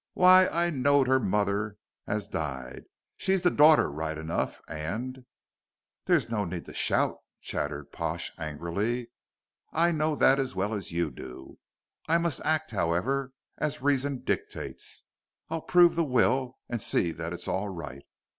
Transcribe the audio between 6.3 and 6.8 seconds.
need to